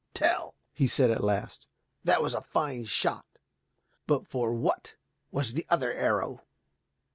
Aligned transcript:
"Tell," 0.15 0.55
he 0.73 0.87
said 0.87 1.11
at 1.11 1.23
last, 1.23 1.67
"that 2.03 2.23
was 2.23 2.33
a 2.33 2.41
fine 2.41 2.85
shot, 2.85 3.27
but 4.07 4.25
for 4.25 4.51
what 4.51 4.95
was 5.29 5.53
the 5.53 5.67
other 5.69 5.93
arrow?" 5.93 6.41